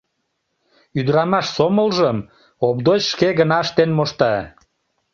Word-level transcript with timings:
Ӱдырамаш 0.99 1.45
сомылжым 1.55 2.17
Овдоч 2.67 3.01
шке 3.11 3.29
гына 3.39 3.57
ыштен 3.65 3.89
мошта. 3.97 4.33